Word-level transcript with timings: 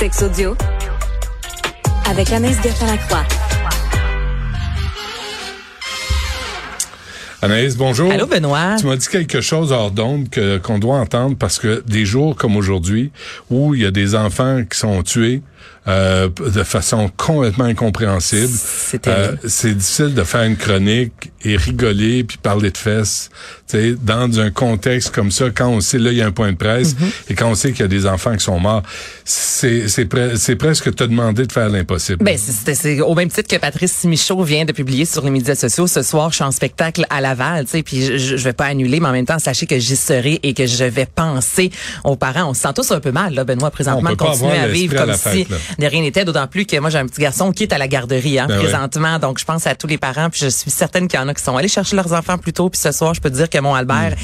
Sex 0.00 0.22
audio 0.22 0.56
avec 2.08 2.32
Anaïs 2.32 2.56
Gertin-Lacroix. 2.62 3.22
Anaïs, 7.42 7.76
bonjour. 7.76 8.10
Allô, 8.10 8.26
Benoît. 8.26 8.76
Tu 8.78 8.86
m'as 8.86 8.96
dit 8.96 9.08
quelque 9.08 9.42
chose 9.42 9.72
hors 9.72 9.90
d'onde 9.90 10.30
que, 10.30 10.56
qu'on 10.56 10.78
doit 10.78 10.96
entendre 10.96 11.36
parce 11.38 11.58
que 11.58 11.84
des 11.86 12.06
jours 12.06 12.34
comme 12.34 12.56
aujourd'hui, 12.56 13.12
où 13.50 13.74
il 13.74 13.82
y 13.82 13.84
a 13.84 13.90
des 13.90 14.14
enfants 14.14 14.62
qui 14.64 14.78
sont 14.78 15.02
tués, 15.02 15.42
euh, 15.88 16.28
de 16.54 16.62
façon 16.62 17.10
complètement 17.16 17.64
incompréhensible. 17.64 18.52
Euh, 19.06 19.36
c'est 19.46 19.74
difficile 19.74 20.14
de 20.14 20.24
faire 20.24 20.42
une 20.42 20.56
chronique 20.56 21.32
et 21.42 21.56
rigoler 21.56 22.22
puis 22.24 22.36
parler 22.36 22.70
de 22.70 22.76
fesses, 22.76 23.30
tu 23.66 23.96
dans 24.02 24.38
un 24.40 24.50
contexte 24.50 25.10
comme 25.14 25.30
ça, 25.30 25.46
quand 25.50 25.68
on 25.68 25.80
sait 25.80 25.98
là 25.98 26.10
il 26.10 26.18
y 26.18 26.22
a 26.22 26.26
un 26.26 26.32
point 26.32 26.52
de 26.52 26.56
presse 26.56 26.94
Mhm. 27.00 27.10
et 27.30 27.34
quand 27.34 27.48
on 27.50 27.54
sait 27.54 27.70
qu'il 27.72 27.80
y 27.80 27.84
a 27.84 27.88
des 27.88 28.06
enfants 28.06 28.36
qui 28.36 28.44
sont 28.44 28.58
morts, 28.60 28.82
c'est 29.24 29.88
c'est 29.88 30.04
pre 30.04 30.34
presque 30.58 30.94
te 30.94 31.04
demander 31.04 31.46
de 31.46 31.52
faire 31.52 31.68
l'impossible. 31.70 32.22
Ben, 32.24 32.36
c'est- 32.36 33.00
au 33.00 33.14
même 33.14 33.30
titre 33.30 33.48
que 33.48 33.60
Patrice 33.60 34.04
Michaud 34.04 34.42
vient 34.42 34.64
de 34.66 34.72
publier 34.72 35.04
sur 35.06 35.24
les 35.24 35.30
médias 35.30 35.54
sociaux. 35.54 35.86
Ce 35.86 36.02
soir, 36.02 36.30
je 36.30 36.36
suis 36.36 36.44
en 36.44 36.50
spectacle 36.50 37.06
à 37.08 37.20
Laval, 37.20 37.64
tu 37.64 37.70
sais, 37.72 37.82
puis 37.82 38.04
je, 38.04 38.36
je 38.36 38.44
vais 38.44 38.52
pas 38.52 38.66
annuler, 38.66 39.00
mais 39.00 39.08
en 39.08 39.12
même 39.12 39.26
temps, 39.26 39.38
sachez 39.38 39.66
que 39.66 39.78
j'y 39.78 39.96
serai 39.96 40.40
et 40.42 40.52
que 40.52 40.66
je 40.66 40.84
vais 40.84 41.06
penser 41.06 41.70
aux 42.04 42.16
parents. 42.16 42.50
On 42.50 42.54
se 42.54 42.60
sent 42.62 42.72
tous 42.74 42.90
un 42.90 43.00
peu 43.00 43.12
mal, 43.12 43.34
là, 43.34 43.44
Benoît, 43.44 43.70
présentement, 43.70 44.10
On 44.10 44.10
peut 44.10 44.16
pas 44.16 44.26
continuer 44.26 44.50
avoir 44.52 44.64
à 44.64 44.68
vivre 44.68 45.00
à 45.00 45.06
comme 45.06 45.14
si. 45.14 45.46
De 45.78 45.86
rien 45.86 46.02
n'était, 46.02 46.24
d'autant 46.24 46.46
plus 46.46 46.64
que 46.66 46.76
moi, 46.78 46.90
j'ai 46.90 46.98
un 46.98 47.06
petit 47.06 47.20
garçon 47.20 47.52
qui 47.52 47.64
est 47.64 47.72
à 47.72 47.78
la 47.78 47.88
garderie, 47.88 48.38
hein, 48.38 48.46
Ben 48.48 48.56
oui. 48.58 48.64
présentement. 48.64 49.18
Donc, 49.18 49.38
je 49.38 49.44
pense 49.44 49.66
à 49.66 49.74
tous 49.74 49.86
les 49.86 49.98
parents, 49.98 50.30
puis 50.30 50.40
je 50.42 50.48
suis 50.48 50.70
certaine 50.70 51.08
qu'il 51.08 51.18
y 51.18 51.22
en 51.22 51.28
a 51.28 51.34
qui 51.34 51.42
sont 51.42 51.56
allés 51.56 51.68
chercher 51.68 51.96
leurs 51.96 52.12
enfants 52.12 52.38
plus 52.38 52.52
tôt, 52.52 52.68
puis 52.70 52.80
ce 52.80 52.92
soir, 52.92 53.14
je 53.14 53.20
peux 53.20 53.30
te 53.30 53.36
dire 53.36 53.48
que 53.50 53.58
mon 53.58 53.74
Albert, 53.74 54.10
Hmm. 54.10 54.14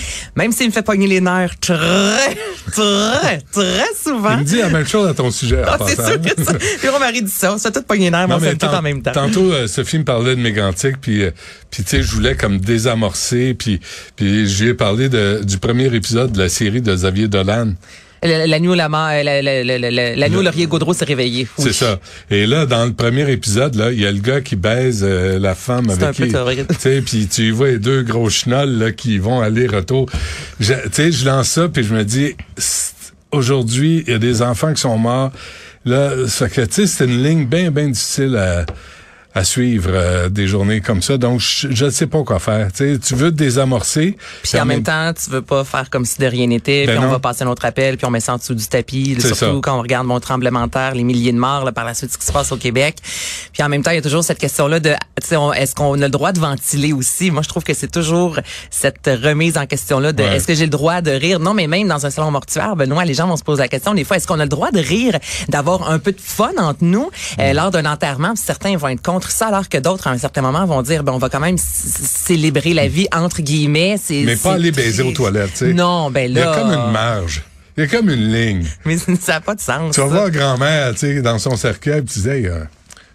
même 0.41 0.53
s'il 0.53 0.67
me 0.67 0.73
fait 0.73 0.83
pogner 0.83 1.07
les 1.07 1.21
nerfs 1.21 1.59
très, 1.61 2.37
très, 2.71 3.39
très 3.53 3.85
souvent. 4.03 4.33
Il 4.33 4.39
me 4.39 4.45
dit 4.45 4.59
la 4.59 4.69
même 4.71 4.87
chose 4.87 5.09
à 5.09 5.15
ton 5.15 5.31
sujet. 5.31 5.63
Ah, 5.67 5.79
c'est 5.87 5.95
sûr 5.97 6.21
que 6.21 6.43
ça. 6.45 6.55
Puis 6.81 6.89
mon 6.91 6.99
mari 6.99 7.23
dit 7.23 7.31
ça. 7.31 7.53
On 7.55 7.59
se 7.59 7.63
fait 7.65 7.73
tout 7.73 7.83
pogner 7.83 8.05
les 8.07 8.11
nerfs, 8.11 8.29
mais 8.29 8.35
on 8.35 8.41
se 8.41 8.45
fait 8.47 8.65
en 8.65 8.83
même 8.83 9.03
temps. 9.03 9.13
Tantôt, 9.13 9.53
euh, 9.53 9.67
Sophie 9.67 9.99
me 9.99 10.05
parlait 10.05 10.37
de 10.37 10.41
Mégantic, 10.41 11.01
puis 11.01 11.23
euh, 11.25 11.31
puis 11.71 11.83
tu 11.85 11.91
sais, 11.91 12.03
je 12.03 12.11
voulais 12.13 12.37
comme 12.37 12.59
désamorcer, 12.59 13.55
puis 13.55 13.81
puis 14.17 14.47
j'ai 14.49 14.75
parlé 14.75 15.09
de, 15.09 15.43
du 15.45 15.59
premier 15.59 15.93
épisode 15.95 16.33
de 16.33 16.39
la 16.43 16.49
série 16.49 16.81
de 16.83 16.95
Xavier 16.95 17.29
Dolan. 17.29 17.73
La, 18.27 18.47
la 18.47 18.59
nuit 18.61 18.69
où 18.69 18.75
la, 18.75 18.89
mort- 18.89 19.09
la, 19.09 19.43
la, 19.43 19.65
la, 19.65 19.79
la, 19.79 19.91
la- 19.91 20.17
la 20.17 20.29
nuit 20.29 20.37
où 20.37 20.43
Laurier 20.43 20.67
Gaudreau 20.67 20.93
s'est 20.95 21.05
réveillé. 21.05 21.47
Oui. 21.59 21.65
C'est 21.67 21.73
ça. 21.73 21.99
Et 22.31 22.47
là, 22.47 22.67
dans 22.67 22.85
le 22.85 22.93
premier 22.93 23.31
épisode, 23.31 23.75
là, 23.75 23.93
il 23.93 24.01
y 24.01 24.07
a 24.07 24.13
le 24.13 24.19
gars 24.21 24.41
qui 24.41 24.57
baise 24.57 25.01
euh, 25.07 25.39
la 25.39 25.55
femme 25.55 25.89
avec 25.91 26.03
un 26.03 26.13
peu 26.13 26.27
qui, 26.27 26.33
tu 26.79 27.03
puis 27.03 27.27
tu 27.29 27.51
vois 27.53 27.69
les 27.69 27.79
deux 27.79 28.03
gros 28.03 28.29
chenolles 28.31 28.79
là 28.79 28.93
qui 28.93 29.19
vont 29.19 29.41
aller 29.41 29.67
retour. 29.67 30.09
Je- 30.61 30.75
Tu 30.75 30.81
sais, 30.93 31.13
je 31.13 31.25
lance 31.27 31.49
ça 31.49 31.69
puis 31.69 31.83
je 31.85 31.95
me 31.95 32.05
dis, 32.05 32.35
aujourd'hui, 33.33 34.05
il 34.07 34.13
y 34.13 34.17
a 34.17 34.19
des 34.19 34.43
enfants 34.43 34.73
qui 34.73 34.81
sont 34.81 34.99
morts. 34.99 35.33
Là, 35.85 36.11
ça 36.27 36.49
fait 36.49 36.63
que 36.63 36.67
tu 36.69 36.75
sais, 36.83 36.87
c'est 36.87 37.05
une 37.05 37.23
ligne 37.23 37.47
bien 37.47 37.71
bien 37.71 37.89
difficile 37.89 38.37
à 38.37 38.67
à 39.37 39.45
suivre 39.45 39.91
euh, 39.93 40.29
des 40.29 40.47
journées 40.49 40.81
comme 40.81 41.03
ça. 41.03 41.19
Donc, 41.19 41.41
je 41.41 41.85
ne 41.85 41.91
sais 41.91 42.07
pas 42.07 42.23
quoi 42.25 42.39
faire. 42.39 42.73
Tu 42.73 42.95
sais, 42.95 42.99
tu 42.99 43.15
veux 43.15 43.31
te 43.31 43.37
désamorcer. 43.37 44.17
Puis 44.43 44.59
en 44.59 44.65
même 44.65 44.83
temps, 44.83 45.13
tu 45.13 45.31
veux 45.31 45.43
pas 45.43 45.63
faire 45.63 45.91
comme 45.91 46.05
si 46.05 46.19
de 46.19 46.27
rien 46.27 46.47
n'était, 46.47 46.87
Ben 46.87 46.97
puis 46.97 47.05
on 47.05 47.11
va 47.11 47.19
passer 47.19 47.45
notre 47.45 47.65
appel, 47.67 47.97
puis 47.99 48.07
on 48.07 48.11
met 48.11 48.21
ça 48.21 48.35
en 48.35 48.39
dessous 48.39 48.55
du 48.55 48.67
tapis, 48.67 49.17
surtout 49.21 49.35
ça. 49.37 49.53
quand 49.63 49.79
on 49.79 49.83
regarde 49.83 50.07
mon 50.07 50.19
tremblement 50.21 50.67
de 50.67 50.71
terre, 50.73 50.95
les 50.95 51.05
milliers 51.05 51.33
de 51.33 51.39
morts 51.39 51.65
là, 51.65 51.73
par 51.73 51.85
la 51.85 51.95
suite 51.95 52.13
ce 52.13 52.19
qui 52.19 52.27
se 52.27 52.33
passe 52.33 52.51
au 52.51 52.57
Québec. 52.57 52.97
Puis 53.53 53.63
en 53.63 53.69
même 53.69 53.83
temps, 53.83 53.91
il 53.91 53.97
y 53.97 53.99
a 53.99 54.03
toujours 54.03 54.25
cette 54.25 54.39
question-là 54.39 54.81
de, 54.81 54.95
est-ce 55.17 55.75
qu'on 55.75 55.93
a 55.95 55.97
le 56.07 56.09
droit 56.09 56.33
de 56.33 56.41
ventiler 56.41 56.93
aussi? 56.93 57.31
Moi, 57.31 57.43
je 57.43 57.49
trouve 57.49 57.63
que 57.65 57.75
c'est 57.75 57.91
toujours 57.93 58.39
cette 58.71 59.07
remise 59.23 59.59
en 59.59 59.67
question-là 59.67 60.13
de, 60.13 60.23
Ouais. 60.23 60.37
est-ce 60.37 60.47
que 60.47 60.55
j'ai 60.55 60.65
le 60.65 60.71
droit 60.71 61.03
de 61.03 61.11
rire? 61.11 61.41
Non, 61.41 61.53
mais 61.55 61.67
même 61.67 61.89
dans 61.89 62.07
un 62.07 62.11
salon 62.11 62.31
mortuaire, 62.31 62.75
Benoît, 62.75 63.05
les 63.05 63.15
gens 63.15 63.27
vont 63.29 63.37
se 63.37 63.45
poser 63.45 63.63
la 63.63 63.69
question 63.69 63.93
des 63.95 64.05
fois, 64.05 64.17
est-ce 64.17 64.27
qu'on 64.27 64.41
a 64.41 64.45
le 64.45 64.49
droit 64.49 64.71
de 64.71 64.81
rire, 64.81 65.19
d'avoir 65.49 65.91
un 65.91 65.99
peu 65.99 66.13
de 66.13 66.21
fun 66.21 66.53
entre 66.59 66.79
nous 66.83 67.11
Mm. 67.37 67.41
euh, 67.41 67.53
lors 67.53 67.71
d'un 67.71 67.85
enterrement? 67.85 68.35
Certains 68.37 68.77
vont 68.77 68.89
être 68.89 69.03
contre 69.03 69.26
ça, 69.31 69.47
alors 69.49 69.69
que 69.69 69.79
d'autres, 69.79 70.07
à 70.07 70.11
un 70.11 70.19
certain 70.19 70.43
moment, 70.43 70.65
vont 70.67 70.83
dire, 70.83 71.03
ben, 71.05 71.13
on 71.13 71.19
va 71.19 71.29
quand 71.29 71.41
même 71.41 71.57
célébrer 71.59 72.75
la 72.75 72.89
vie 72.89 73.07
entre 73.15 73.43
guillemets. 73.43 73.97
C'est- 74.03 74.23
Mais 74.25 74.37
pas 74.37 74.55
aller 74.55 74.73
baiser 74.73 75.03
aux 75.03 75.13
toilettes, 75.13 75.53
tu 75.53 75.59
sais. 75.59 75.73
Non, 75.73 76.11
ben 76.11 76.31
Il 76.31 76.37
y 76.37 76.41
là. 76.41 76.53
a 76.53 76.59
comme 76.61 76.71
une 76.73 76.93
marge. 76.93 77.43
Il 77.77 77.81
y 77.83 77.85
a 77.85 77.89
comme 77.89 78.09
une 78.11 78.33
ligne. 78.33 78.65
Mais 78.85 78.97
ça 79.21 79.33
n'a 79.35 79.41
pas 79.41 79.55
de 79.55 79.61
sens. 79.61 79.95
Tu 79.95 80.01
vas 80.01 80.07
voir 80.07 80.31
grand-mère, 80.31 80.93
tu 80.95 81.01
sais, 81.01 81.23
dans 81.23 81.39
son 81.39 81.57
cercueil, 81.57 82.01
tu 82.05 82.15
disais, 82.15 82.51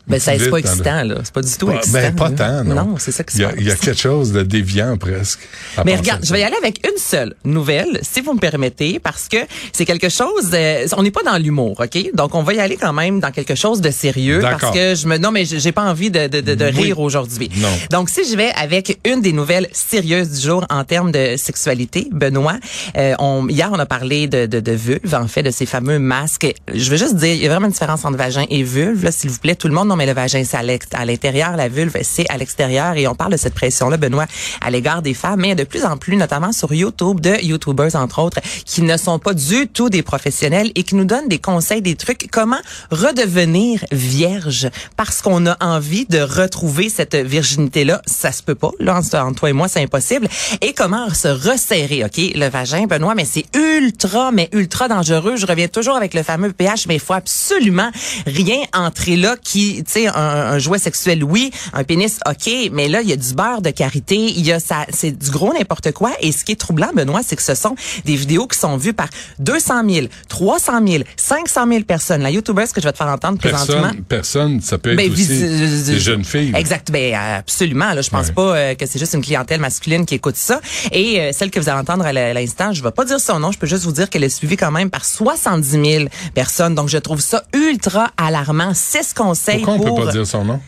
euh, 0.01 0.11
Ben, 0.11 0.19
ça, 0.19 0.33
c'est 0.37 0.49
pas 0.49 0.57
excitant, 0.57 1.03
là. 1.03 1.15
C'est 1.23 1.33
pas 1.33 1.41
du 1.41 1.51
tout 1.57 1.67
Ouais, 1.67 1.75
excitant. 1.77 1.99
ben, 1.99 2.15
pas 2.15 2.29
là. 2.29 2.35
tant, 2.35 2.63
non. 2.63 2.75
Non, 2.75 2.95
c'est 2.97 3.11
ça 3.11 3.23
qui 3.23 3.33
se 3.35 3.39
Il 3.39 3.41
y 3.41 3.45
a, 3.45 3.49
passe. 3.49 3.57
il 3.59 3.67
y 3.67 3.71
a 3.71 3.75
quelque 3.75 3.99
chose 3.99 4.31
de 4.31 4.41
déviant 4.43 4.97
presque. 4.97 5.39
Mais 5.85 5.95
regarde, 5.95 6.25
je 6.25 6.31
vais 6.33 6.41
y 6.41 6.43
aller 6.43 6.55
avec 6.61 6.85
une 6.85 6.97
seule 6.97 7.35
nouvelle, 7.45 7.99
si 8.01 8.21
vous 8.21 8.33
me 8.33 8.39
permettez, 8.39 8.99
parce 8.99 9.27
que 9.27 9.37
c'est 9.71 9.85
quelque 9.85 10.09
chose. 10.09 10.49
euh, 10.53 10.87
on 10.97 11.03
n'est 11.03 11.11
pas 11.11 11.23
dans 11.23 11.37
l'humour, 11.37 11.79
ok? 11.79 12.11
Donc 12.13 12.35
on 12.35 12.43
va 12.43 12.53
y 12.53 12.59
aller 12.59 12.77
quand 12.77 12.93
même 12.93 13.19
dans 13.19 13.31
quelque 13.31 13.55
chose 13.55 13.81
de 13.81 13.91
sérieux, 13.91 14.39
parce 14.41 14.73
que 14.73 14.95
je 14.95 15.07
me 15.07 15.17
non 15.17 15.31
mais 15.31 15.45
j'ai 15.45 15.71
pas 15.71 15.83
envie 15.83 16.09
de, 16.11 16.27
de, 16.27 16.41
de, 16.41 16.55
de 16.55 16.65
Oui. 16.65 16.83
rire 16.83 16.99
aujourd'hui. 16.99 17.49
Non. 17.57 17.67
Donc 17.91 18.09
si 18.09 18.21
je 18.29 18.35
vais 18.35 18.51
avec 18.55 18.99
une 19.05 19.21
des 19.21 19.33
nouvelles 19.33 19.67
sérieuses 19.71 20.29
du 20.31 20.41
jour 20.47 20.65
en 20.69 20.83
termes 20.83 21.11
de 21.11 21.35
sexualité, 21.37 22.07
Benoît, 22.11 22.55
euh, 22.97 23.13
on, 23.19 23.47
hier 23.47 23.69
on 23.71 23.79
a 23.79 23.85
parlé 23.85 24.27
de, 24.27 24.45
de, 24.45 24.59
de 24.59 24.71
vulve, 24.71 25.13
en 25.13 25.27
fait, 25.27 25.43
de 25.43 25.51
ces 25.51 25.65
fameux 25.65 25.99
masques. 25.99 26.53
Je 26.73 26.89
veux 26.89 26.97
juste 26.97 27.15
dire, 27.15 27.33
il 27.33 27.41
y 27.41 27.45
a 27.45 27.49
vraiment 27.49 27.67
une 27.67 27.71
différence 27.73 28.03
entre 28.05 28.17
vagin 28.17 28.45
et 28.49 28.63
vulve, 28.63 29.03
là, 29.03 29.11
s'il 29.11 29.29
vous 29.29 29.39
plaît, 29.39 29.55
tout 29.55 29.67
le 29.67 29.73
monde. 29.73 29.90
Non 29.91 29.97
mais 29.97 30.05
le 30.05 30.13
vagin 30.13 30.45
c'est 30.45 30.55
à 30.55 31.03
l'intérieur, 31.03 31.57
la 31.57 31.67
vulve 31.67 31.97
c'est 32.01 32.25
à 32.29 32.37
l'extérieur, 32.37 32.95
et 32.95 33.09
on 33.09 33.13
parle 33.13 33.33
de 33.33 33.37
cette 33.37 33.53
pression-là, 33.53 33.97
Benoît, 33.97 34.25
à 34.61 34.71
l'égard 34.71 35.01
des 35.01 35.13
femmes, 35.13 35.41
mais 35.41 35.53
de 35.53 35.65
plus 35.65 35.83
en 35.83 35.97
plus, 35.97 36.15
notamment 36.15 36.53
sur 36.53 36.73
YouTube, 36.73 37.19
de 37.19 37.43
YouTubers 37.43 37.93
entre 37.97 38.19
autres, 38.19 38.39
qui 38.63 38.83
ne 38.83 38.95
sont 38.95 39.19
pas 39.19 39.33
du 39.33 39.67
tout 39.67 39.89
des 39.89 40.01
professionnels 40.01 40.71
et 40.75 40.83
qui 40.83 40.95
nous 40.95 41.03
donnent 41.03 41.27
des 41.27 41.39
conseils, 41.39 41.81
des 41.81 41.95
trucs, 41.95 42.31
comment 42.31 42.61
redevenir 42.89 43.83
vierge, 43.91 44.69
parce 44.95 45.21
qu'on 45.21 45.45
a 45.45 45.57
envie 45.59 46.05
de 46.05 46.21
retrouver 46.21 46.87
cette 46.87 47.17
virginité-là. 47.17 48.01
Ça 48.05 48.31
se 48.31 48.41
peut 48.43 48.55
pas, 48.55 48.71
là, 48.79 48.95
entre 48.95 49.35
toi 49.35 49.49
et 49.49 49.53
moi, 49.53 49.67
c'est 49.67 49.81
impossible. 49.81 50.29
Et 50.61 50.71
comment 50.71 51.13
se 51.13 51.27
resserrer, 51.27 52.05
OK? 52.05 52.15
Le 52.33 52.47
vagin, 52.47 52.85
Benoît, 52.85 53.13
mais 53.13 53.25
c'est 53.25 53.43
ultra, 53.57 54.31
mais 54.31 54.47
ultra 54.53 54.87
dangereux. 54.87 55.35
Je 55.35 55.45
reviens 55.45 55.67
toujours 55.67 55.97
avec 55.97 56.13
le 56.13 56.23
fameux 56.23 56.53
pH, 56.53 56.87
mais 56.87 56.95
il 56.95 57.01
faut 57.01 57.11
absolument 57.11 57.91
rien 58.25 58.61
entrer 58.73 59.17
là 59.17 59.35
qui, 59.35 59.80
tu 59.83 59.91
sais, 59.91 60.07
un, 60.07 60.13
un 60.15 60.59
jouet 60.59 60.79
sexuel, 60.79 61.23
oui, 61.23 61.51
un 61.73 61.83
pénis, 61.83 62.19
OK, 62.27 62.51
mais 62.71 62.87
là, 62.87 63.01
il 63.01 63.09
y 63.09 63.13
a 63.13 63.15
du 63.17 63.33
beurre 63.33 63.61
de 63.61 63.69
karité, 63.71 64.15
il 64.15 64.45
y 64.45 64.51
a 64.51 64.59
ça, 64.59 64.85
c'est 64.89 65.11
du 65.11 65.29
gros 65.31 65.53
n'importe 65.53 65.91
quoi. 65.91 66.11
Et 66.19 66.31
ce 66.31 66.43
qui 66.43 66.51
est 66.53 66.55
troublant, 66.55 66.89
Benoît, 66.95 67.21
c'est 67.25 67.35
que 67.35 67.43
ce 67.43 67.55
sont 67.55 67.75
des 68.05 68.15
vidéos 68.15 68.47
qui 68.47 68.57
sont 68.57 68.77
vues 68.77 68.93
par 68.93 69.07
200 69.39 69.89
000, 69.89 70.07
300 70.29 70.73
000, 70.87 71.03
500 71.17 71.67
000 71.67 71.83
personnes. 71.83 72.21
La 72.21 72.31
YouTubeuse 72.31 72.71
que 72.71 72.81
je 72.81 72.87
vais 72.87 72.91
te 72.91 72.97
faire 72.97 73.07
entendre 73.07 73.37
présentement. 73.37 73.81
Personne, 73.81 74.03
personne, 74.07 74.61
ça 74.61 74.77
peut 74.77 74.91
être 74.91 74.97
Ben, 74.97 75.11
aussi 75.11 75.25
vis- 75.25 75.83
des 75.85 75.99
jeunes 75.99 76.23
filles. 76.25 76.51
Exact. 76.55 76.91
Ben, 76.91 77.13
absolument. 77.15 77.93
Là, 77.93 78.01
je 78.01 78.09
pense 78.09 78.27
Ouais. 78.27 78.33
pas 78.33 78.55
euh, 78.55 78.75
que 78.75 78.85
c'est 78.85 78.99
juste 78.99 79.13
une 79.13 79.21
clientèle 79.23 79.59
masculine 79.59 80.05
qui 80.05 80.15
écoute 80.15 80.35
ça. 80.35 80.59
Et 80.91 81.19
euh, 81.19 81.31
celle 81.33 81.49
que 81.51 81.59
vous 81.59 81.69
allez 81.69 81.79
entendre 81.79 82.05
à 82.05 82.13
l'instant, 82.13 82.71
je 82.73 82.83
vais 82.83 82.91
pas 82.91 83.05
dire 83.05 83.19
son 83.19 83.39
nom. 83.39 83.51
Je 83.51 83.57
peux 83.57 83.67
juste 83.67 83.83
vous 83.83 83.91
dire 83.91 84.09
qu'elle 84.09 84.23
est 84.23 84.29
suivie 84.29 84.57
quand 84.57 84.71
même 84.71 84.89
par 84.89 85.05
70 85.05 85.69
000 85.69 86.05
personnes. 86.33 86.75
Donc, 86.75 86.89
je 86.89 86.97
trouve 86.97 87.19
ça 87.21 87.43
ultra 87.53 88.11
alarmant. 88.17 88.73
Six 88.73 89.13
conseils 89.13 89.61
Pourquoi 89.77 89.91
on 89.91 89.97
peut 89.99 90.05
pas 90.05 90.11
dire 90.11 90.27
son 90.27 90.45
nom? 90.45 90.59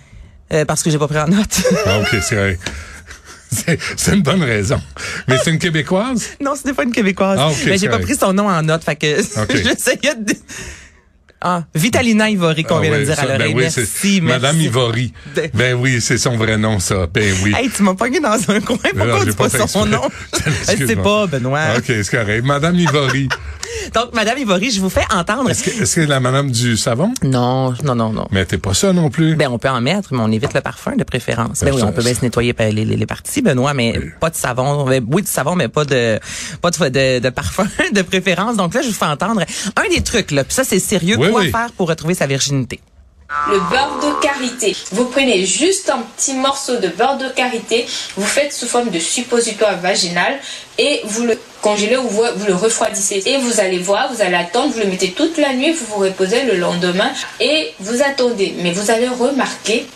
euh, 0.53 0.65
parce 0.65 0.83
que 0.83 0.89
j'ai 0.91 0.97
pas 0.97 1.07
pris 1.07 1.19
en 1.19 1.27
note. 1.27 1.61
Ah, 1.85 2.00
OK, 2.00 2.15
c'est 2.21 2.35
vrai. 2.35 2.59
C'est 3.97 4.13
une 4.13 4.23
bonne 4.23 4.41
raison. 4.44 4.81
Mais 5.27 5.38
c'est 5.44 5.51
une 5.51 5.59
Québécoise? 5.59 6.29
non, 6.41 6.53
ce 6.55 6.67
n'est 6.67 6.73
pas 6.73 6.83
une 6.83 6.91
québécoise. 6.91 7.38
Ah, 7.39 7.50
ok, 7.50 7.55
Mais 7.65 7.71
j'ai 7.73 7.77
c'est 7.79 7.89
pas 7.89 8.00
pris 8.00 8.15
son 8.15 8.33
nom 8.33 8.50
en 8.50 8.61
note. 8.63 8.83
Fait 8.83 8.95
que 8.95 9.19
Ok. 9.41 9.51
j'essayais 9.55 10.15
de 10.15 10.33
Ah, 11.39 11.63
Vitalina 11.75 12.29
Ivory, 12.31 12.63
qu'on 12.63 12.77
Ah 12.77 12.81
vient 12.81 12.91
de 12.91 12.95
ouais, 12.97 13.05
dire 13.05 13.15
ça, 13.15 13.21
à 13.21 13.25
l'oreille. 13.25 13.53
ben 13.53 13.57
oui, 13.57 13.61
merci, 13.63 13.85
c'est 13.85 14.21
Madame 14.21 14.55
merci. 14.55 14.65
Ivory. 14.69 15.13
Ben 15.53 15.75
oui, 15.75 16.01
c'est 16.01 16.17
son 16.17 16.35
vrai 16.38 16.57
nom, 16.57 16.79
ça. 16.79 17.05
Ben 17.13 17.31
oui. 17.44 17.53
Hey, 17.55 17.69
tu 17.69 17.83
m'as 17.83 17.94
pogné 17.94 18.19
dans 18.19 18.31
un 18.50 18.59
coin. 18.61 18.77
Non, 18.95 19.05
Pourquoi 19.05 19.19
j'ai 19.25 19.31
tu 19.31 19.38
pas 19.38 19.50
fait 19.50 19.67
son 19.67 19.85
nom? 19.85 20.01
Je 20.79 20.85
sais 20.88 20.95
pas, 20.95 21.27
Benoît. 21.27 21.75
OK, 21.77 21.83
c'est 21.88 22.09
correct. 22.09 22.44
Madame 22.45 22.75
Ivory. 22.75 23.29
Donc, 23.94 24.13
Madame 24.13 24.38
Ivory, 24.38 24.71
je 24.71 24.81
vous 24.81 24.89
fais 24.89 25.06
entendre. 25.13 25.50
Est-ce 25.50 25.63
que 25.63 26.01
que 26.04 26.07
la 26.07 26.19
madame 26.19 26.51
du 26.51 26.77
savon? 26.77 27.13
Non, 27.24 27.74
non, 27.83 27.95
non, 27.95 28.12
non. 28.12 28.27
Mais 28.31 28.45
t'es 28.45 28.57
pas 28.57 28.74
ça 28.74 28.94
non 28.94 29.10
plus. 29.10 29.36
Ben, 29.36 29.48
on 29.50 29.57
peut 29.60 29.69
en 29.69 29.81
mettre, 29.81 30.13
mais 30.13 30.19
on 30.21 30.31
évite 30.31 30.54
le 30.54 30.62
parfum 30.62 30.95
de 30.95 31.04
préférence. 31.04 31.60
Ben 31.62 31.68
Ben, 31.68 31.75
oui, 31.75 31.81
ça- 31.81 31.88
on 31.88 31.92
peut 31.92 32.04
bien 32.04 32.13
se 32.13 32.21
nettoyer 32.21 32.54
les, 32.60 32.71
les, 32.71 32.86
les 32.86 33.06
parties, 33.06 33.42
Benoît, 33.42 33.74
mais 33.74 34.00
pas 34.19 34.30
de 34.30 34.36
savon. 34.36 34.86
Ben, 34.86 35.04
Oui, 35.12 35.21
du 35.21 35.27
savon, 35.30 35.56
mais 35.56 35.68
pas 35.68 35.86
de 35.86 36.19
pas 36.62 36.71
de, 36.71 36.89
de, 36.89 37.19
de 37.19 37.30
parfum 37.30 37.68
de 37.94 38.01
préférence. 38.01 38.57
Donc 38.57 38.74
là, 38.74 38.81
je 38.81 38.88
vous 38.88 38.94
fais 38.94 39.06
entendre 39.06 39.42
un 39.75 39.89
des 39.95 40.01
trucs, 40.01 40.31
là. 40.31 40.44
Puis 40.44 40.54
ça, 40.54 40.63
c'est 40.63 40.80
sérieux. 40.80 41.18
Oui, 41.19 41.30
Quoi 41.31 41.44
faire 41.44 41.71
pour 41.77 41.88
retrouver 41.89 42.13
sa 42.15 42.27
virginité? 42.27 42.80
Le 43.50 43.59
beurre 43.59 44.00
de 44.01 44.21
karité. 44.21 44.75
Vous 44.91 45.06
prenez 45.06 45.45
juste 45.45 45.89
un 45.89 46.00
petit 46.00 46.33
morceau 46.33 46.77
de 46.77 46.88
beurre 46.88 47.18
de 47.18 47.27
karité, 47.30 47.85
vous 48.15 48.25
faites 48.25 48.53
sous 48.53 48.68
forme 48.68 48.89
de 48.89 49.00
suppositoire 49.00 49.77
vaginal 49.80 50.39
et 50.77 51.01
vous 51.06 51.24
le 51.24 51.38
congélez 51.62 51.97
ou 51.97 52.07
vous, 52.07 52.24
le 52.47 52.56
refroidissez. 52.56 53.21
Et 53.25 53.38
vous 53.38 53.59
allez 53.59 53.80
voir, 53.80 54.13
vous 54.13 54.21
allez 54.21 54.35
attendre, 54.35 54.74
vous 54.74 54.80
le 54.80 54.88
mettez 54.88 55.12
toute 55.12 55.38
la 55.38 55.53
nuit, 55.53 55.71
vous 55.71 55.85
vous 55.85 56.00
reposez 56.00 56.44
le 56.44 56.56
lendemain 56.56 57.12
et 57.39 57.74
vous 57.80 58.01
attendez. 58.01 58.53
Mais 58.59 58.71
vous 58.71 58.91
allez 58.91 59.07
remarquer 59.07 59.88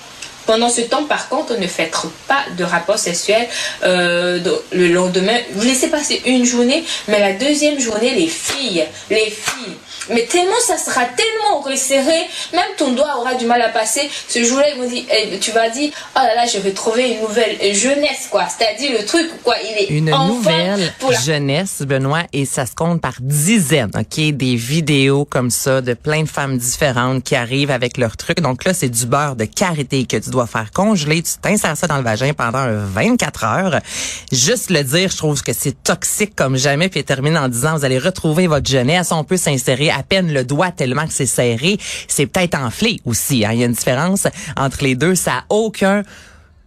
pendant 0.47 0.69
ce 0.69 0.81
temps, 0.81 1.03
par 1.03 1.27
contre, 1.27 1.57
ne 1.59 1.67
faites 1.67 1.93
pas 2.27 2.43
de 2.57 2.63
rapport 2.63 2.97
sexuel 2.97 3.47
euh, 3.83 4.39
le 4.71 4.87
lendemain. 4.87 5.37
Vous 5.53 5.67
laissez 5.67 5.89
passer 5.89 6.21
une 6.25 6.45
journée, 6.45 6.85
mais 7.09 7.19
la 7.19 7.33
deuxième 7.33 7.79
journée, 7.79 8.15
les 8.15 8.27
filles, 8.27 8.85
les 9.09 9.29
filles. 9.29 9.75
Mais 10.09 10.25
tellement 10.25 10.59
ça 10.65 10.77
sera 10.77 11.05
tellement 11.05 11.61
resserré, 11.61 12.27
même 12.53 12.63
ton 12.77 12.91
doigt 12.91 13.17
aura 13.17 13.35
du 13.35 13.45
mal 13.45 13.61
à 13.61 13.69
passer. 13.69 14.09
Ce 14.27 14.43
jour-là, 14.43 14.67
eh, 14.69 15.39
tu 15.39 15.51
vas 15.51 15.69
dire, 15.69 15.91
oh 16.15 16.19
là 16.19 16.35
là, 16.35 16.45
je 16.45 16.59
vais 16.59 16.71
trouver 16.71 17.11
une 17.11 17.21
nouvelle 17.21 17.57
jeunesse, 17.73 18.27
quoi. 18.29 18.45
C'est-à-dire 18.47 18.99
le 18.99 19.05
truc, 19.05 19.29
quoi. 19.43 19.55
Il 19.63 19.83
est 19.83 19.97
Une 19.97 20.13
enfin 20.13 20.27
nouvelle 20.27 20.93
pour 20.99 21.11
la 21.11 21.19
jeunesse, 21.19 21.81
Benoît, 21.81 22.23
et 22.33 22.45
ça 22.45 22.65
se 22.65 22.75
compte 22.75 23.01
par 23.01 23.13
dizaines, 23.19 23.91
OK? 23.95 24.31
Des 24.31 24.55
vidéos 24.55 25.25
comme 25.25 25.49
ça 25.49 25.81
de 25.81 25.93
plein 25.93 26.23
de 26.23 26.29
femmes 26.29 26.57
différentes 26.57 27.23
qui 27.23 27.35
arrivent 27.35 27.71
avec 27.71 27.97
leurs 27.97 28.17
trucs. 28.17 28.39
Donc 28.41 28.63
là, 28.65 28.73
c'est 28.73 28.89
du 28.89 29.05
beurre 29.05 29.35
de 29.35 29.45
karité 29.45 30.05
que 30.05 30.17
tu 30.17 30.29
dois 30.29 30.47
faire 30.47 30.71
congeler. 30.71 31.21
Tu 31.21 31.33
t'insères 31.41 31.77
ça 31.77 31.87
dans 31.87 31.97
le 31.97 32.03
vagin 32.03 32.33
pendant 32.33 32.65
euh, 32.65 32.85
24 32.85 33.43
heures. 33.43 33.79
Juste 34.31 34.69
le 34.69 34.83
dire, 34.83 35.09
je 35.09 35.17
trouve 35.17 35.41
que 35.41 35.53
c'est 35.53 35.83
toxique 35.83 36.35
comme 36.35 36.57
jamais. 36.57 36.89
Puis 36.89 37.03
termine 37.03 37.37
en 37.37 37.47
disant, 37.47 37.77
vous 37.77 37.85
allez 37.85 37.99
retrouver 37.99 38.47
votre 38.47 38.69
jeunesse. 38.69 39.11
On 39.11 39.23
peut 39.23 39.37
s'insérer 39.37 39.89
à 39.97 40.03
peine 40.03 40.31
le 40.33 40.43
doigt 40.43 40.71
tellement 40.71 41.05
que 41.07 41.13
c'est 41.13 41.25
serré. 41.25 41.77
C'est 42.07 42.25
peut-être 42.27 42.55
enflé 42.57 42.99
aussi. 43.05 43.45
hein. 43.45 43.51
Il 43.53 43.59
y 43.59 43.63
a 43.63 43.65
une 43.65 43.73
différence 43.73 44.27
entre 44.55 44.83
les 44.83 44.95
deux. 44.95 45.15
Ça 45.15 45.31
a 45.39 45.43
aucun 45.49 46.03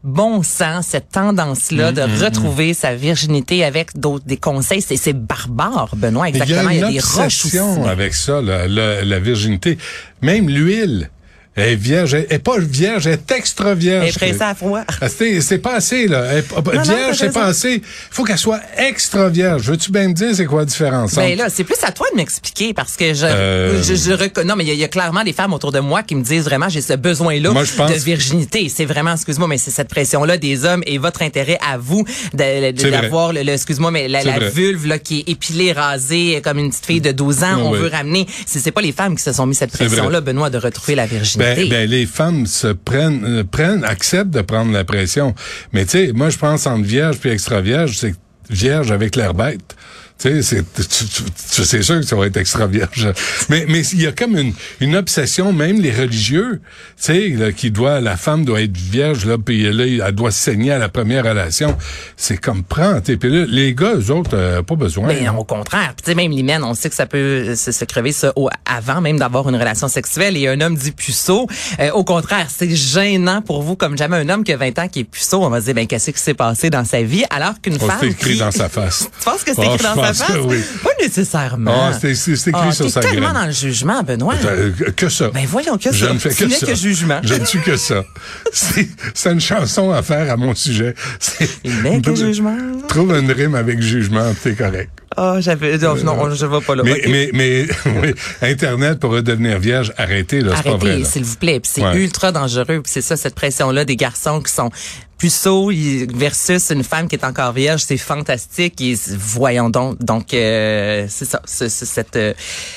bon 0.03 0.43
sens, 0.43 0.87
cette 0.87 1.11
tendance-là 1.11 1.93
Mm, 1.93 1.95
de 1.95 2.25
retrouver 2.25 2.73
sa 2.73 2.95
virginité 2.95 3.65
avec 3.65 3.99
d'autres 3.99 4.25
des 4.25 4.39
conseils. 4.39 4.81
C'est, 4.81 4.97
c'est 4.97 5.13
barbare, 5.13 5.95
Benoît, 5.95 6.29
exactement. 6.29 6.71
Il 6.71 6.79
y 6.79 6.83
a 6.83 6.87
une 6.87 6.93
des 6.95 7.01
roches 7.01 7.45
aussi. 7.45 7.59
avec 7.87 8.15
ça, 8.15 8.41
la 8.41 9.19
virginité. 9.21 9.77
Même 10.23 10.49
l'huile. 10.49 11.11
Elle 11.57 11.71
est 11.71 11.75
vierge. 11.77 12.15
Elle 12.15 12.27
est 12.31 12.39
pas 12.39 12.59
vierge, 12.59 13.07
elle 13.09 13.15
est 13.15 13.33
extra 13.33 13.75
vierge. 13.75 14.05
Elle 14.05 14.11
est 14.11 14.17
pressée 14.17 14.43
à 14.43 14.55
froid. 14.55 14.83
Ah, 15.01 15.09
C'est 15.09 15.41
c'est 15.41 15.59
pas 15.59 15.75
assez, 15.75 16.07
là. 16.07 16.25
Elle 16.33 16.45
non, 16.75 16.83
vierge, 16.83 17.17
c'est 17.19 17.33
pas 17.33 17.47
assez. 17.47 17.75
Il 17.75 17.83
faut 18.11 18.25
qu'elle 18.25 18.39
soit 18.39 18.61
extra 18.79 19.29
vierge. 19.29 19.63
Veux-tu 19.69 19.91
bien 19.91 20.09
me 20.09 20.15
dire 20.15 20.29
c'est 20.35 20.47
quoi 20.47 20.61
la 20.61 20.65
différence? 20.67 21.15
Ben 21.17 21.37
là, 21.37 21.49
c'est 21.51 21.65
plus 21.65 21.77
à 21.83 21.91
toi 21.93 22.07
de 22.13 22.17
m'expliquer 22.17 22.73
parce 22.73 22.97
que 22.97 23.15
je, 23.15 23.27
Euh, 23.27 23.83
je, 23.83 23.95
je 23.95 24.13
reconnais. 24.13 24.47
Non, 24.49 24.55
mais 24.57 24.65
il 24.65 24.73
y, 24.73 24.77
y 24.77 24.85
a 24.85 24.89
clairement 24.89 25.25
des 25.25 25.33
femmes 25.33 25.53
autour 25.53 25.73
de 25.73 25.81
moi 25.81 26.03
qui 26.05 26.15
me 26.15 26.23
disent 26.23 26.45
vraiment 26.45 26.69
j'ai 26.69 26.81
ce 26.81 26.93
besoin-là 26.95 27.51
pense- 27.53 27.77
de 27.93 27.99
virginité. 27.99 28.69
C'est 28.75 28.85
vraiment, 28.87 29.15
excuse-moi, 29.15 29.49
mais 29.49 29.59
c'est 29.59 29.71
cette 29.73 29.89
pression-là 29.89 30.37
des 30.39 30.65
hommes 30.65 30.83
et 30.87 30.99
votre 30.99 31.23
intérêt 31.23 31.59
à 31.69 31.77
vous 31.79 32.05
d'avoir 32.33 33.33
le, 33.33 33.43
le- 33.43 33.53
excuse-moi, 33.53 33.91
mais 33.91 34.09
la, 34.09 34.21
vulve 34.51 34.87
là 34.87 34.99
qui 34.99 35.21
est 35.21 35.29
épilée, 35.31 35.73
rasée 35.73 36.41
comme 36.43 36.59
une 36.59 36.71
petite 36.71 36.87
fille 36.87 37.01
de 37.01 37.13
12 37.13 37.43
ans. 37.45 37.59
On 37.65 37.73
Oui. 37.73 37.79
veut 37.81 37.89
ramener. 37.89 38.27
C'est 38.47 38.71
pas 38.71 38.81
les 38.81 38.93
femmes 38.93 39.17
qui 39.17 39.23
se 39.23 39.33
sont 39.33 39.47
mis 39.47 39.55
cette 39.55 39.73
pression-là, 39.73 40.21
Benoît, 40.21 40.51
de 40.51 40.59
retrouver 40.59 40.95
la 40.95 41.07
virginité. 41.07 41.40
Ben, 41.41 41.69
ben, 41.69 41.89
les 41.89 42.07
femmes 42.07 42.47
se 42.47 42.69
prennent, 42.69 43.25
euh, 43.25 43.45
prennent, 43.45 43.85
acceptent 43.85 44.31
de 44.31 44.43
prendre 44.43 44.73
la 44.73 44.85
pression. 44.85 45.35
Mais 45.73 45.85
tu 45.85 45.93
sais, 45.93 46.13
moi, 46.13 46.29
je 46.29 46.37
pense 46.37 46.67
entre 46.67 46.85
vierge 46.85 47.19
puis 47.19 47.31
extra 47.31 47.61
vierge, 47.61 47.97
c'est 47.97 48.15
vierge 48.51 48.91
avec 48.91 49.17
l'air 49.17 49.33
bête. 49.33 49.77
Tu 50.23 50.29
sais, 50.29 50.43
c'est, 50.43 50.75
tu- 50.75 51.07
tu- 51.07 51.25
tu- 51.25 51.65
c'est 51.65 51.83
sûr 51.83 51.97
que 52.01 52.03
ça 52.07 52.15
va 52.15 52.27
être 52.27 52.37
extra 52.37 52.67
vierge. 52.67 53.09
Mais, 53.49 53.65
mais 53.69 53.81
il 53.81 54.03
y 54.03 54.07
a 54.07 54.13
comme 54.13 54.37
une, 54.37 54.53
une 54.81 54.95
obsession, 54.97 55.53
même 55.53 55.81
les 55.81 55.93
religieux, 55.93 56.61
tu 56.97 57.05
sais, 57.05 57.29
là, 57.31 57.53
qui 57.53 57.71
doit, 57.71 58.01
la 58.01 58.17
femme 58.19 58.45
doit 58.45 58.61
être 58.61 58.77
vierge, 58.77 59.25
là, 59.25 59.39
puis 59.39 59.73
là, 59.73 60.07
elle 60.09 60.15
doit 60.15 60.31
saigner 60.31 60.73
à 60.73 60.79
la 60.79 60.91
première 60.91 61.25
relation. 61.25 61.77
C'est 62.19 62.37
comme 62.37 62.65
prends, 62.65 63.01
tu 63.01 63.13
sais. 63.13 63.17
Puis 63.17 63.31
là, 63.31 63.47
les 63.49 63.75
gars, 63.75 63.95
eux 63.95 64.11
autres, 64.11 64.33
euh, 64.35 64.63
pas 64.63 64.75
besoin. 64.75 65.09
Ben, 65.09 65.27
hein. 65.27 65.35
au 65.39 65.45
contraire. 65.45 65.95
Tu 65.97 66.11
sais, 66.11 66.15
même 66.15 66.31
l'hymen, 66.33 66.63
on 66.65 66.75
sait 66.75 66.91
que 66.91 66.95
ça 66.97 67.07
peut 67.07 67.55
se, 67.57 67.73
se 67.73 67.85
crever 67.87 68.13
ça 68.13 68.33
au- 68.37 68.51
avant 68.67 69.01
même 69.01 69.19
d'avoir 69.19 69.49
une 69.49 69.57
relation 69.57 69.89
sexuelle. 69.89 70.37
Et 70.37 70.49
un 70.49 70.61
homme 70.61 70.77
dit 70.77 70.93
puceau. 70.93 71.47
Euh, 71.81 71.91
au 71.93 72.05
contraire, 72.05 72.49
c'est 72.55 72.71
gênant 72.75 73.41
pour 73.41 73.63
vous, 73.63 73.75
comme 73.75 73.97
jamais 73.97 74.19
un 74.19 74.29
homme 74.29 74.45
qui 74.45 74.53
a 74.53 74.59
20 74.59 74.79
ans 74.81 74.89
qui 74.89 75.01
est 75.01 75.05
puceau. 75.05 75.43
On 75.43 75.49
va 75.49 75.61
se 75.61 75.65
dire, 75.67 75.75
ben, 75.75 75.87
qu'est-ce 75.87 76.11
qui 76.11 76.21
s'est 76.21 76.35
passé 76.35 76.69
dans 76.69 76.85
sa 76.85 77.03
vie? 77.03 77.25
Alors 77.31 77.59
qu'une 77.63 77.79
femme. 77.79 77.97
c'est 78.01 78.09
écrit 78.09 78.33
qui- 78.35 78.39
dans 78.39 78.51
sa 78.51 78.69
face. 78.69 79.09
tu 79.19 79.25
penses 79.25 79.43
que 79.45 79.53
c'est 79.55 79.61
Oh, 79.67 79.75
écrit 79.75 79.83
dans 79.85 79.95
sa 79.95 80.10
pense 80.19 80.23
face? 80.23 80.37
que 80.37 80.41
oui. 80.41 80.59
Pas 80.83 80.91
nécessairement. 81.01 81.89
Ah, 81.91 81.93
c'est- 82.01 82.15
c'est 82.15 82.37
c'est 82.37 82.51
écrit 82.51 82.63
Ah, 82.69 82.73
sur 82.73 82.91
sa 82.91 83.01
tellement 83.01 83.31
graine. 83.31 83.35
dans 83.43 83.47
le 83.47 83.53
jugement, 83.53 84.03
Benoît. 84.03 84.35
Euh, 84.45 84.71
que 84.97 85.09
ça. 85.09 85.29
Ben, 85.31 85.45
voyons 85.47 85.77
que 85.79 85.93
Je 85.93 86.07
ça. 86.07 86.13
ne 86.13 86.19
fais 86.19 86.31
que 86.31 86.49
ça. 86.49 86.67
que 86.67 86.75
jugement. 86.75 87.21
Je 87.23 87.35
ne 87.35 87.45
suis 87.45 87.61
que 87.61 87.77
ça. 87.77 88.05
C'est 88.53 88.89
c'est 89.15 89.33
une 89.33 89.41
chanson 89.41 89.91
à 89.93 90.03
faire 90.03 90.31
à 90.33 90.37
mon 90.37 90.55
sujet. 90.55 90.95
C'est- 91.19 91.49
Il 91.65 91.83
n'est 91.83 92.01
que 92.01 92.15
jugement. 92.15 92.57
Trouve 92.89 93.15
une 93.17 93.31
rime 93.31 93.55
avec 93.55 93.81
jugement, 93.81 94.33
t'es 94.43 94.55
correct. 94.55 94.91
Ah, 95.23 95.37
j'avais, 95.39 95.77
non, 95.77 95.97
non, 95.97 96.35
je 96.35 96.47
vais 96.47 96.61
pas 96.63 96.75
là. 96.75 96.83
Mais, 96.83 97.03
mais, 97.07 97.31
mais, 97.35 97.67
oui, 98.03 98.15
Internet 98.41 98.99
pour 98.99 99.11
redevenir 99.11 99.59
vierge, 99.59 99.93
arrêtez, 99.99 100.41
là, 100.41 100.55
c'est 100.57 100.63
pas 100.71 100.77
vrai. 100.77 101.05
S'il 101.05 101.25
vous 101.25 101.37
plaît. 101.37 101.61
Puis 101.61 101.71
c'est 101.75 101.83
Ouais. 101.83 101.97
ultra 101.99 102.33
dangereux. 102.33 102.81
Puis 102.81 102.85
c'est 102.87 103.03
ça, 103.03 103.19
cette 103.19 103.35
pression-là 103.35 103.85
des 103.85 103.97
garçons 103.97 104.41
qui 104.41 104.51
sont 104.51 104.71
puceaux 105.19 105.71
versus 106.15 106.71
une 106.71 106.83
femme 106.83 107.07
qui 107.07 107.17
est 107.17 107.25
encore 107.27 107.53
vierge, 107.53 107.83
c'est 107.87 107.99
fantastique. 107.99 108.81
Et 108.81 108.97
voyons 109.19 109.69
donc. 109.69 110.03
Donc, 110.03 110.33
euh, 110.33 111.05
c'est 111.11 111.27
ça. 111.27 111.43
C'est, 111.45 111.69
c'est 111.69 111.85
cette, 111.85 112.17
euh, 112.17 112.33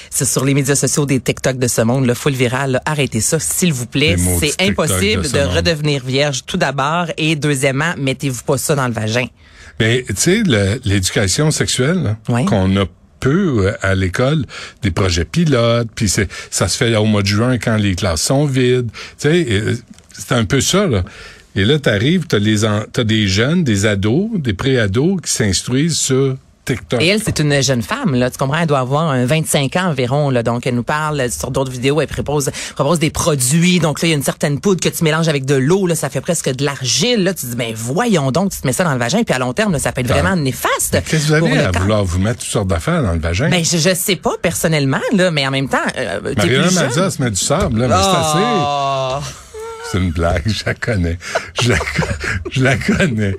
c'est 0.10 0.26
sur 0.26 0.44
les 0.44 0.54
médias 0.54 0.76
sociaux 0.76 1.06
des 1.06 1.22
TikTok 1.22 1.58
de 1.58 1.68
ce 1.70 1.82
monde, 1.82 2.06
le 2.06 2.14
full 2.14 2.34
viral. 2.34 2.72
là. 2.72 2.82
Arrêtez 2.86 3.22
ça, 3.22 3.40
s'il 3.40 3.72
vous 3.72 3.86
plaît. 3.86 4.18
C'est 4.42 4.62
impossible 4.68 5.24
de 5.24 5.30
de, 5.30 5.40
redevenir 5.40 6.04
vierge, 6.04 6.42
tout 6.46 6.58
d'abord. 6.58 7.06
Et 7.16 7.38
deuxièmement, 7.38 7.94
mettez-vous 7.98 8.44
pas 8.44 8.58
ça 8.58 8.76
dans 8.76 8.88
le 8.88 8.94
vagin. 8.94 9.28
Mais, 9.80 10.04
tu 10.08 10.14
sais, 10.16 10.44
l'éducation 10.86 11.52
sexuelle, 11.52 12.16
Ouais. 12.30 12.46
qu'on 12.46 12.76
a 12.78 12.86
peu 13.20 13.68
euh, 13.68 13.74
à 13.82 13.96
l'école, 13.96 14.46
des 14.82 14.92
projets 14.92 15.26
pilotes, 15.26 15.88
puis 15.96 16.10
c'est, 16.10 16.28
ça 16.52 16.68
se 16.68 16.78
fait 16.78 16.96
au 16.96 17.06
mois 17.06 17.22
de 17.22 17.28
juin 17.28 17.58
quand 17.58 17.78
les 17.78 17.96
classes 17.96 18.22
sont 18.22 18.46
vides. 18.46 18.90
Tu 18.92 19.00
sais, 19.18 19.46
euh, 19.50 19.76
c'est 20.12 20.34
un 20.34 20.46
peu 20.46 20.60
ça, 20.62 20.88
là. 20.88 21.04
Et 21.56 21.66
là, 21.66 21.78
t'arrives, 21.80 22.26
t'as 22.28 22.40
les, 22.40 22.62
t'as 22.92 23.04
des 23.04 23.28
jeunes, 23.28 23.64
des 23.64 23.86
ados, 23.86 24.30
des 24.40 24.54
pré-ados 24.54 25.22
qui 25.22 25.32
s'instruisent 25.32 25.98
sur 25.98 26.36
TikTok. 26.66 27.02
Et 27.02 27.08
elle, 27.08 27.22
c'est 27.22 27.40
une 27.40 27.62
jeune 27.62 27.82
femme, 27.82 28.16
là. 28.16 28.30
Tu 28.30 28.38
comprends? 28.38 28.60
Elle 28.60 28.68
doit 28.68 28.80
avoir 28.80 29.10
un 29.10 29.26
25 29.26 29.76
ans 29.76 29.90
environ, 29.90 30.30
là. 30.30 30.44
Donc, 30.44 30.66
elle 30.66 30.76
nous 30.76 30.84
parle 30.84 31.30
sur 31.30 31.52
d'autres 31.52 31.72
vidéos. 31.72 32.00
Elle 32.02 32.08
propose, 32.08 32.52
propose 32.76 33.00
des 33.00 33.10
produits. 33.10 33.80
Donc, 33.80 34.02
là, 34.02 34.08
il 34.08 34.12
y 34.12 34.14
a 34.14 34.18
une 34.18 34.24
certaine 34.24 34.60
poudre 34.60 34.82
que 34.82 34.90
tu 34.90 35.04
mélanges 35.04 35.28
avec 35.28 35.46
de 35.46 35.56
l'eau, 35.56 35.88
là. 35.88 35.96
Ça 35.96 36.10
fait 36.10 36.22
presque 36.22 36.50
de 36.50 36.64
l'argile, 36.64 37.24
là. 37.24 37.34
Tu 37.34 37.42
te 37.42 37.52
dis, 37.52 37.56
ben, 37.56 37.74
voyons 37.76 38.32
donc, 38.32 38.52
tu 38.52 38.62
te 38.62 38.68
mets 38.68 38.74
ça 38.74 38.84
dans 38.84 38.94
le 38.94 39.00
vagin. 39.00 39.24
Puis 39.24 39.36
à 39.36 39.40
long 39.40 39.54
terme, 39.54 39.74
là, 39.74 39.80
ça 39.80 39.92
peut 39.92 40.02
être 40.02 40.08
vraiment 40.08 40.36
néfaste. 40.36 41.02
Qu'est-ce 41.06 41.28
que 41.28 41.28
vous 41.28 41.34
avez 41.34 41.60
à 41.60 41.72
corps. 41.72 41.82
vouloir 41.82 42.06
vous 42.06 42.20
mettre 42.20 42.40
toutes 42.40 42.50
sortes 42.50 42.68
d'affaires 42.68 43.04
dans 43.04 43.14
le 43.14 43.20
vagin? 43.20 43.50
Ben, 43.50 43.64
je, 43.64 43.78
je 43.78 43.94
sais 43.94 44.16
pas, 44.16 44.34
personnellement, 44.42 45.02
là. 45.14 45.32
Mais 45.32 45.46
en 45.46 45.52
même 45.52 45.70
temps, 45.70 45.78
euh, 45.98 46.20
Mariana. 46.38 46.72
Mazza 46.72 47.10
se 47.10 47.22
met 47.22 47.30
du 47.30 47.40
sable, 47.40 47.80
là, 47.82 47.88
mais 47.88 47.96
c'est 47.96 49.20
assez. 49.20 49.43
C'est 49.94 50.00
une 50.00 50.12
blague, 50.12 50.42
je 50.48 50.64
la 50.66 50.74
connais. 50.74 51.18
Je 51.62 51.70
la, 51.70 51.78
co- 51.78 51.86
je 52.52 52.64
la 52.64 52.76
connais. 52.78 53.36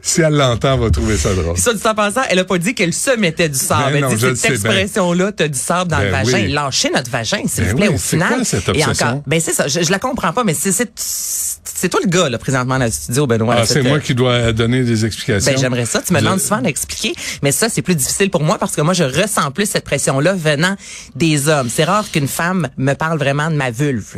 Si 0.00 0.22
elle 0.22 0.32
l'entend, 0.34 0.74
elle 0.74 0.80
va 0.80 0.90
trouver 0.90 1.16
ça 1.18 1.34
drôle. 1.34 1.52
Puis 1.52 1.62
ça, 1.62 1.74
du 1.74 1.80
temps 1.80 1.94
passant, 1.94 2.22
elle 2.30 2.38
a 2.38 2.44
pas 2.44 2.56
dit 2.58 2.74
qu'elle 2.74 2.94
se 2.94 3.10
mettait 3.16 3.48
du 3.50 3.58
sable. 3.58 3.92
Ben 3.92 3.94
elle 3.96 4.00
non, 4.02 4.14
dit 4.14 4.36
cette 4.36 4.52
expression-là, 4.52 5.32
t'as 5.32 5.48
du 5.48 5.58
sable 5.58 5.90
dans 5.90 5.98
Ben 5.98 6.04
le 6.06 6.10
vagin. 6.10 6.38
oui. 6.46 6.48
Lâchez 6.52 6.90
notre 6.94 7.10
vagin, 7.10 7.42
s'il 7.46 7.64
Ben 7.64 7.70
vous 7.70 7.76
plaît, 7.76 7.88
oui, 7.88 7.94
au 7.94 7.98
final. 7.98 8.28
quoi 8.36 8.44
cette 8.44 8.68
Et 8.68 8.70
obsession? 8.84 9.06
encore, 9.06 9.22
ben 9.26 9.38
c'est 9.40 9.52
ça, 9.52 9.68
je, 9.68 9.82
je 9.82 9.90
la 9.90 9.98
comprends 9.98 10.32
pas, 10.32 10.44
mais 10.44 10.54
c'est 10.54 11.88
toi 11.90 12.00
le 12.02 12.08
gars 12.08 12.28
là 12.30 12.38
présentement 12.38 12.78
dans 12.78 12.86
le 12.86 12.90
studio, 12.90 13.26
Benoît. 13.26 13.56
Ah, 13.58 13.66
c'est 13.66 13.82
moi 13.82 14.00
qui 14.00 14.14
dois 14.14 14.52
donner 14.52 14.82
des 14.84 15.04
explications. 15.04 15.52
Ben, 15.52 15.58
j'aimerais 15.58 15.86
ça. 15.86 16.00
Tu 16.00 16.12
me 16.14 16.18
Je- 16.18 16.24
demandes 16.24 16.40
souvent 16.40 16.60
d'expliquer, 16.62 17.14
mais 17.42 17.52
ça, 17.52 17.68
c'est 17.68 17.82
plus 17.82 17.94
difficile 17.94 18.30
pour 18.30 18.42
moi 18.42 18.58
parce 18.58 18.74
que 18.74 18.80
moi, 18.80 18.94
je 18.94 19.04
ressens 19.04 19.50
plus 19.50 19.66
cette 19.68 19.84
pression-là 19.84 20.32
venant 20.34 20.74
des 21.14 21.48
hommes. 21.48 21.68
C'est 21.72 21.84
rare 21.84 22.10
qu'une 22.10 22.28
femme 22.28 22.68
me 22.78 22.94
parle 22.94 23.18
vraiment 23.18 23.50
de 23.50 23.56
ma 23.56 23.70
vulve. 23.70 24.16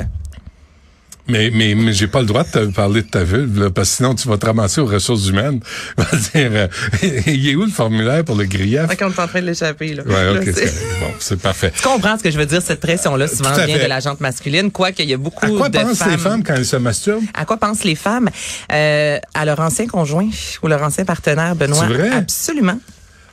Mais, 1.31 1.51
mais, 1.53 1.75
mais 1.75 1.93
j'ai 1.93 2.07
pas 2.09 2.21
le 2.21 2.27
droit 2.27 2.45
de 2.45 2.51
te 2.51 2.59
parler 2.73 3.03
de 3.03 3.09
ta 3.09 3.23
vulve, 3.25 3.59
là, 3.63 3.71
parce 3.71 3.91
que 3.91 3.97
sinon 3.97 4.15
tu 4.15 4.29
vas 4.29 4.37
te 4.37 4.47
ramasser 4.47 4.81
aux 4.81 4.87
ressources 4.87 5.29
humaines. 5.29 5.61
Va 5.97 6.05
dire, 6.17 6.51
euh, 6.53 6.67
il 7.27 7.49
est 7.49 7.55
où 7.55 7.65
le 7.65 7.71
formulaire 7.71 8.25
pour 8.25 8.37
le 8.37 8.45
grief? 8.45 8.87
Fait 8.89 8.97
qu'on 8.97 9.11
est 9.11 9.19
en 9.21 9.27
train 9.27 9.41
de 9.41 9.47
l'échapper, 9.47 9.95
là. 9.95 10.03
Ouais, 10.05 10.39
ok, 10.39 10.47
Là, 10.47 10.53
c'est- 10.55 11.01
bon, 11.01 11.07
c'est 11.19 11.41
parfait. 11.41 11.73
Tu 11.75 11.83
comprends 11.83 12.19
ce 12.19 12.23
que 12.23 12.31
je 12.31 12.39
veux 12.39 12.47
dire? 12.47 12.61
Cette 12.63 12.81
pression-là 12.81 13.29
souvent 13.29 13.53
vient 13.55 13.67
fait. 13.77 13.83
de 13.85 13.89
la 13.89 14.01
jante 14.01 14.21
masculine, 14.21 14.71
quoique 14.71 15.03
il 15.03 15.09
y 15.11 15.15
a 15.15 15.17
beaucoup 15.19 15.47
À 15.47 15.49
quoi 15.51 15.69
de 15.69 15.79
pensent 15.79 15.99
femmes. 15.99 16.11
les 16.11 16.19
femmes 16.19 16.43
quand 16.45 16.55
elles 16.55 16.67
se 16.67 16.77
masturbent? 16.77 17.25
À 17.35 17.45
quoi 17.45 17.57
pensent 17.57 17.85
les 17.85 17.95
femmes? 17.95 18.29
Euh, 18.73 19.19
à 19.35 19.45
leur 19.45 19.61
ancien 19.61 19.87
conjoint 19.87 20.29
ou 20.63 20.69
leur 20.69 20.83
ancien 20.83 21.05
partenaire, 21.05 21.55
Benoît? 21.55 21.87
C'est 21.89 21.95
vrai? 21.95 22.11
Absolument. 22.11 22.79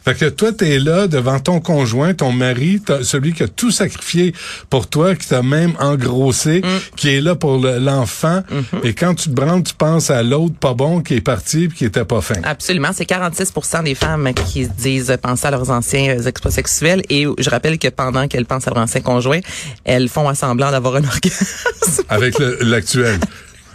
Fait 0.07 0.15
que 0.15 0.25
toi, 0.29 0.53
t'es 0.53 0.79
là 0.79 1.07
devant 1.07 1.39
ton 1.39 1.59
conjoint, 1.59 2.13
ton 2.13 2.31
mari, 2.31 2.81
celui 3.03 3.33
qui 3.33 3.43
a 3.43 3.47
tout 3.49 3.71
sacrifié 3.71 4.33
pour 4.69 4.87
toi, 4.87 5.15
qui 5.15 5.27
t'a 5.27 5.43
même 5.43 5.73
engrossé, 5.79 6.61
Mm. 6.61 6.95
qui 6.95 7.09
est 7.09 7.19
là 7.21 7.35
pour 7.35 7.57
le- 7.59 7.77
l'enfant. 7.79 8.41
Mm-hmm. 8.49 8.85
Et 8.87 8.93
quand 8.93 9.15
tu 9.15 9.29
te 9.29 9.33
branles, 9.35 9.63
tu 9.63 9.73
penses 9.73 10.09
à 10.09 10.23
l'autre 10.23 10.55
pas 10.55 10.73
bon 10.73 11.01
qui 11.01 11.15
est 11.15 11.21
parti 11.21 11.67
puis 11.67 11.77
qui 11.79 11.85
était 11.85 12.05
pas 12.05 12.21
fin. 12.21 12.35
Absolument. 12.43 12.89
C'est 12.93 13.03
46% 13.05 13.83
des 13.83 13.95
femmes 13.95 14.31
qui 14.33 14.63
se 14.63 14.69
disent 14.69 15.17
penser 15.21 15.47
à 15.47 15.51
leurs 15.51 15.69
anciens 15.71 16.17
euh, 16.17 16.23
exploits 16.23 16.51
sexuels. 16.51 17.01
Et 17.09 17.25
je 17.37 17.49
rappelle 17.49 17.77
que 17.77 17.89
pendant 17.89 18.27
qu'elles 18.29 18.45
pensent 18.45 18.67
à 18.67 18.71
leur 18.71 18.81
ancien 18.83 19.01
conjoint, 19.01 19.39
elles 19.83 20.07
font 20.07 20.29
à 20.29 20.35
semblant 20.35 20.71
d'avoir 20.71 20.95
un 20.95 21.03
orgasme. 21.03 22.03
Avec 22.07 22.35
l'actuel. 22.61 23.19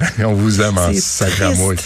On 0.25 0.33
vous 0.33 0.61
aime 0.61 0.79
en 0.79 0.93
sacramouille. 0.95 1.77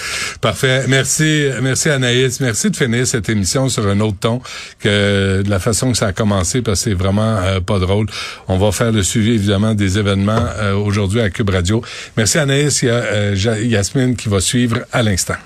Parfait. 0.40 0.85
Merci, 0.88 1.49
merci 1.62 1.88
Anaïs. 1.88 2.40
Merci 2.40 2.70
de 2.70 2.76
finir 2.76 3.06
cette 3.06 3.28
émission 3.28 3.68
sur 3.68 3.87
un 3.87 4.00
autre 4.00 4.18
ton 4.18 4.40
que 4.80 5.42
de 5.42 5.50
la 5.50 5.58
façon 5.58 5.92
que 5.92 5.99
ça 5.99 6.08
a 6.08 6.12
commencé 6.12 6.62
parce 6.62 6.85
que 6.85 6.90
c'est 6.90 6.96
vraiment 6.96 7.37
euh, 7.38 7.61
pas 7.61 7.78
drôle. 7.78 8.06
On 8.49 8.58
va 8.58 8.73
faire 8.73 8.92
le 8.92 9.02
suivi 9.02 9.32
évidemment 9.32 9.75
des 9.75 9.99
événements 9.99 10.46
euh, 10.58 10.75
aujourd'hui 10.75 11.20
à 11.20 11.30
Cube 11.30 11.50
Radio. 11.50 11.82
Merci 12.16 12.38
Anaïs. 12.38 12.82
Il 12.82 12.87
y 12.87 12.90
a 12.90 12.94
euh, 12.94 13.61
Yasmine 13.62 14.16
qui 14.16 14.28
va 14.28 14.40
suivre 14.40 14.80
à 14.92 15.02
l'instant. 15.02 15.37